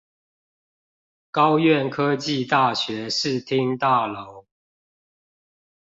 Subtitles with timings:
[1.29, 4.47] 高苑科技大學視聽大樓